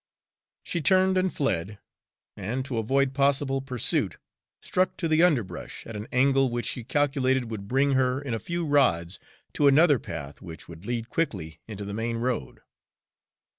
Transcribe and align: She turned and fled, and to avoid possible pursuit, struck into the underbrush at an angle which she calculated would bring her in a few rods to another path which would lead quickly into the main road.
She 0.63 0.81
turned 0.81 1.15
and 1.15 1.31
fled, 1.31 1.77
and 2.35 2.65
to 2.65 2.79
avoid 2.79 3.13
possible 3.13 3.61
pursuit, 3.61 4.17
struck 4.59 4.93
into 4.93 5.07
the 5.07 5.21
underbrush 5.21 5.85
at 5.85 5.95
an 5.95 6.07
angle 6.11 6.49
which 6.49 6.65
she 6.65 6.83
calculated 6.83 7.51
would 7.51 7.67
bring 7.67 7.91
her 7.91 8.19
in 8.19 8.33
a 8.33 8.39
few 8.39 8.65
rods 8.65 9.19
to 9.53 9.67
another 9.67 9.99
path 9.99 10.41
which 10.41 10.67
would 10.67 10.87
lead 10.87 11.11
quickly 11.11 11.59
into 11.67 11.85
the 11.85 11.93
main 11.93 12.17
road. 12.17 12.61